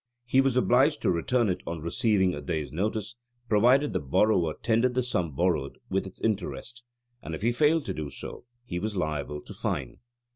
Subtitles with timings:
[0.25, 3.17] He was obliged to return it on receiving a day's notice,
[3.47, 6.81] provided the borrower tendered the sum borrowed, with its interest:
[7.21, 9.99] and if he failed to do so he was liable to fine.